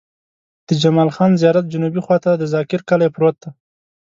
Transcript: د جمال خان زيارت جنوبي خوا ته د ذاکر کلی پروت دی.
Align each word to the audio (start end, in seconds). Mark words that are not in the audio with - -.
د 0.67 0.69
جمال 0.81 1.09
خان 1.15 1.31
زيارت 1.41 1.65
جنوبي 1.73 2.01
خوا 2.05 2.17
ته 2.25 2.31
د 2.35 2.43
ذاکر 2.53 2.79
کلی 2.89 3.09
پروت 3.15 3.35
دی. 3.43 3.49